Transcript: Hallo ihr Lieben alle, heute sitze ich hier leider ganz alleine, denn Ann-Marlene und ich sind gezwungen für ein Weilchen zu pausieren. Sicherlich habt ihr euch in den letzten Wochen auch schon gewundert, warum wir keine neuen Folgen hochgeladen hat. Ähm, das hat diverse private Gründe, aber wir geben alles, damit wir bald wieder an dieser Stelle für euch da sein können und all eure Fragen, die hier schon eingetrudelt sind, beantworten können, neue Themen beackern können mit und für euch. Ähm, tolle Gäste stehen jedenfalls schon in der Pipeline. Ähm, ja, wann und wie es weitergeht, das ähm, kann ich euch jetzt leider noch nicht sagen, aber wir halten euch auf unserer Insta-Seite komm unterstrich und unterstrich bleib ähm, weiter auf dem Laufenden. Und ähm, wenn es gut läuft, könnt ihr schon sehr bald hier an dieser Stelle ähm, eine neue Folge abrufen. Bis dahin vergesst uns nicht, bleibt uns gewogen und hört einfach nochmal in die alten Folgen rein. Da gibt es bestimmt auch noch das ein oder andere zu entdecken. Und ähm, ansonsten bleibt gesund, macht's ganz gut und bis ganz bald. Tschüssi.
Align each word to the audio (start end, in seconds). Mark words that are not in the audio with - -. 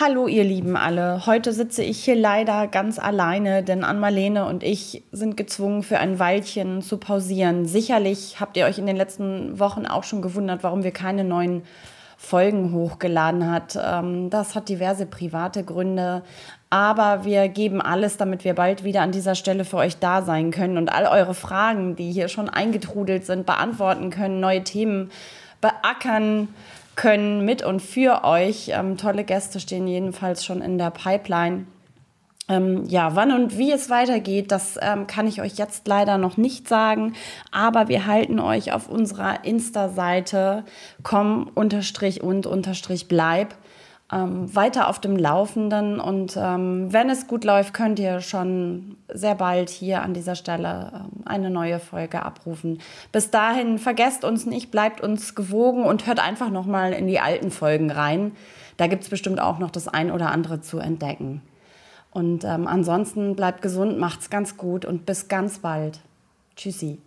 Hallo 0.00 0.28
ihr 0.28 0.44
Lieben 0.44 0.76
alle, 0.76 1.26
heute 1.26 1.52
sitze 1.52 1.82
ich 1.82 2.04
hier 2.04 2.14
leider 2.14 2.68
ganz 2.68 3.00
alleine, 3.00 3.64
denn 3.64 3.82
Ann-Marlene 3.82 4.44
und 4.44 4.62
ich 4.62 5.02
sind 5.10 5.36
gezwungen 5.36 5.82
für 5.82 5.98
ein 5.98 6.20
Weilchen 6.20 6.82
zu 6.82 6.98
pausieren. 6.98 7.66
Sicherlich 7.66 8.38
habt 8.38 8.56
ihr 8.56 8.66
euch 8.66 8.78
in 8.78 8.86
den 8.86 8.94
letzten 8.94 9.58
Wochen 9.58 9.86
auch 9.86 10.04
schon 10.04 10.22
gewundert, 10.22 10.62
warum 10.62 10.84
wir 10.84 10.92
keine 10.92 11.24
neuen 11.24 11.64
Folgen 12.16 12.72
hochgeladen 12.72 13.50
hat. 13.50 13.76
Ähm, 13.76 14.30
das 14.30 14.54
hat 14.54 14.68
diverse 14.68 15.04
private 15.04 15.64
Gründe, 15.64 16.22
aber 16.70 17.24
wir 17.24 17.48
geben 17.48 17.82
alles, 17.82 18.16
damit 18.16 18.44
wir 18.44 18.54
bald 18.54 18.84
wieder 18.84 19.02
an 19.02 19.10
dieser 19.10 19.34
Stelle 19.34 19.64
für 19.64 19.78
euch 19.78 19.96
da 19.98 20.22
sein 20.22 20.52
können 20.52 20.78
und 20.78 20.92
all 20.92 21.06
eure 21.06 21.34
Fragen, 21.34 21.96
die 21.96 22.12
hier 22.12 22.28
schon 22.28 22.48
eingetrudelt 22.48 23.26
sind, 23.26 23.46
beantworten 23.46 24.10
können, 24.10 24.38
neue 24.38 24.62
Themen 24.62 25.10
beackern 25.60 26.48
können 26.98 27.44
mit 27.44 27.62
und 27.62 27.80
für 27.80 28.24
euch. 28.24 28.72
Ähm, 28.74 28.98
tolle 28.98 29.24
Gäste 29.24 29.60
stehen 29.60 29.86
jedenfalls 29.86 30.44
schon 30.44 30.60
in 30.60 30.78
der 30.78 30.90
Pipeline. 30.90 31.66
Ähm, 32.48 32.84
ja, 32.86 33.14
wann 33.14 33.30
und 33.30 33.56
wie 33.56 33.70
es 33.70 33.88
weitergeht, 33.88 34.50
das 34.50 34.78
ähm, 34.82 35.06
kann 35.06 35.28
ich 35.28 35.40
euch 35.40 35.54
jetzt 35.58 35.86
leider 35.86 36.18
noch 36.18 36.36
nicht 36.36 36.66
sagen, 36.66 37.14
aber 37.52 37.88
wir 37.88 38.06
halten 38.06 38.40
euch 38.40 38.72
auf 38.72 38.88
unserer 38.88 39.44
Insta-Seite 39.44 40.64
komm 41.02 41.50
unterstrich 41.54 42.22
und 42.22 42.46
unterstrich 42.46 43.06
bleib 43.06 43.54
ähm, 44.12 44.54
weiter 44.54 44.88
auf 44.88 45.00
dem 45.00 45.16
Laufenden. 45.16 46.00
Und 46.00 46.36
ähm, 46.36 46.92
wenn 46.92 47.10
es 47.10 47.26
gut 47.26 47.44
läuft, 47.44 47.74
könnt 47.74 47.98
ihr 47.98 48.20
schon 48.20 48.96
sehr 49.12 49.34
bald 49.34 49.68
hier 49.68 50.02
an 50.02 50.14
dieser 50.14 50.34
Stelle 50.34 50.92
ähm, 50.94 51.22
eine 51.24 51.50
neue 51.50 51.78
Folge 51.78 52.22
abrufen. 52.22 52.80
Bis 53.12 53.30
dahin 53.30 53.78
vergesst 53.78 54.24
uns 54.24 54.46
nicht, 54.46 54.70
bleibt 54.70 55.00
uns 55.00 55.34
gewogen 55.34 55.84
und 55.84 56.06
hört 56.06 56.20
einfach 56.20 56.50
nochmal 56.50 56.92
in 56.92 57.06
die 57.06 57.20
alten 57.20 57.50
Folgen 57.50 57.90
rein. 57.90 58.32
Da 58.76 58.86
gibt 58.86 59.02
es 59.02 59.10
bestimmt 59.10 59.40
auch 59.40 59.58
noch 59.58 59.70
das 59.70 59.88
ein 59.88 60.10
oder 60.10 60.30
andere 60.30 60.60
zu 60.60 60.78
entdecken. 60.78 61.42
Und 62.10 62.44
ähm, 62.44 62.66
ansonsten 62.66 63.36
bleibt 63.36 63.60
gesund, 63.60 63.98
macht's 63.98 64.30
ganz 64.30 64.56
gut 64.56 64.84
und 64.84 65.04
bis 65.04 65.28
ganz 65.28 65.58
bald. 65.58 66.00
Tschüssi. 66.56 66.98